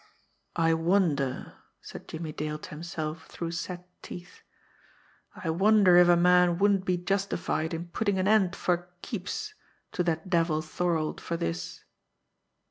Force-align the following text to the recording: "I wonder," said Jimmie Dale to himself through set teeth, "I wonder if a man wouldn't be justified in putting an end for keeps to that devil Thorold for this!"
"I 0.55 0.73
wonder," 0.73 1.53
said 1.79 2.07
Jimmie 2.07 2.31
Dale 2.31 2.57
to 2.57 2.69
himself 2.71 3.27
through 3.27 3.51
set 3.51 3.87
teeth, 4.01 4.41
"I 5.35 5.51
wonder 5.51 5.95
if 5.97 6.09
a 6.09 6.15
man 6.15 6.57
wouldn't 6.57 6.85
be 6.85 6.97
justified 6.97 7.71
in 7.71 7.89
putting 7.89 8.17
an 8.17 8.27
end 8.27 8.55
for 8.55 8.89
keeps 9.03 9.53
to 9.91 10.01
that 10.05 10.27
devil 10.27 10.63
Thorold 10.63 11.21
for 11.21 11.37
this!" 11.37 11.83